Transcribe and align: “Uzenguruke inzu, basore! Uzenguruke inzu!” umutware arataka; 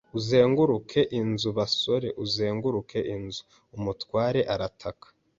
“Uzenguruke 0.19 1.01
inzu, 1.19 1.49
basore! 1.57 2.07
Uzenguruke 2.23 2.99
inzu!” 3.15 3.41
umutware 3.77 4.39
arataka; 4.53 5.07